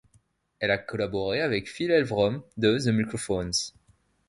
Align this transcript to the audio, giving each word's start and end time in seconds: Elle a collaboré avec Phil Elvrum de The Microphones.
Elle 0.57 0.71
a 0.71 0.79
collaboré 0.79 1.41
avec 1.41 1.69
Phil 1.69 1.91
Elvrum 1.91 2.41
de 2.57 2.75
The 2.75 2.85
Microphones. 2.87 3.53